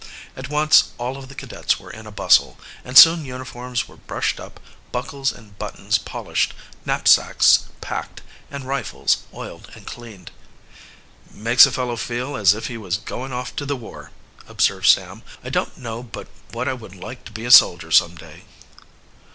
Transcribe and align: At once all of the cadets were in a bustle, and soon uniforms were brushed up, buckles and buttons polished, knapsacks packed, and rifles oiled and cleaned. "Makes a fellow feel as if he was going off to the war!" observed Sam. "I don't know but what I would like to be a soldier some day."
At 0.35 0.49
once 0.49 0.93
all 0.97 1.15
of 1.15 1.29
the 1.29 1.35
cadets 1.35 1.79
were 1.79 1.91
in 1.91 2.07
a 2.07 2.11
bustle, 2.11 2.57
and 2.83 2.97
soon 2.97 3.23
uniforms 3.23 3.87
were 3.87 3.97
brushed 3.97 4.39
up, 4.39 4.59
buckles 4.91 5.31
and 5.31 5.55
buttons 5.59 5.99
polished, 5.99 6.55
knapsacks 6.87 7.65
packed, 7.81 8.21
and 8.49 8.63
rifles 8.63 9.17
oiled 9.31 9.69
and 9.75 9.85
cleaned. 9.85 10.31
"Makes 11.29 11.67
a 11.67 11.71
fellow 11.71 11.97
feel 11.97 12.35
as 12.35 12.55
if 12.55 12.65
he 12.65 12.79
was 12.79 12.97
going 12.97 13.31
off 13.31 13.55
to 13.57 13.65
the 13.67 13.75
war!" 13.77 14.09
observed 14.47 14.87
Sam. 14.87 15.21
"I 15.43 15.51
don't 15.51 15.77
know 15.77 16.01
but 16.01 16.27
what 16.51 16.67
I 16.67 16.73
would 16.73 16.95
like 16.95 17.23
to 17.25 17.31
be 17.31 17.45
a 17.45 17.51
soldier 17.51 17.91
some 17.91 18.15
day." 18.15 18.45